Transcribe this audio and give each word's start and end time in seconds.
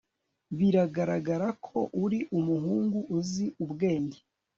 Biragaragara 0.57 1.47
ko 1.65 1.79
uri 2.03 2.19
umuhungu 2.39 2.97
uzi 3.17 3.45
ubwenge 3.63 4.17